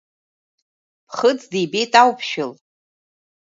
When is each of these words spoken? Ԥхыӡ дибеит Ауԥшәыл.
Ԥхыӡ 1.07 1.39
дибеит 1.51 1.93
Ауԥшәыл. 2.01 2.51